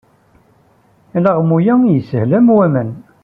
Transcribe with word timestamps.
Alaɣmu-a 1.15 1.73
ishel 1.97 2.31
am 2.37 2.47
waman. 2.55 2.91